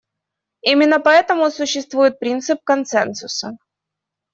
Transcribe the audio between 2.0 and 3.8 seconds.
принцип консенсуса.